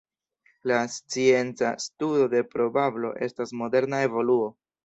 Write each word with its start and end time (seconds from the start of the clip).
La 0.71 0.79
scienca 0.93 1.69
studo 1.85 2.27
de 2.33 2.43
probablo 2.57 3.15
estas 3.29 3.55
moderna 3.63 4.05
evoluo. 4.09 4.53